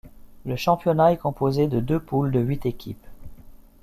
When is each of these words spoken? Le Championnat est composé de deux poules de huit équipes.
Le 0.47 0.55
Championnat 0.55 1.11
est 1.11 1.17
composé 1.17 1.67
de 1.67 1.79
deux 1.79 1.99
poules 1.99 2.31
de 2.31 2.39
huit 2.39 2.65
équipes. 2.65 3.05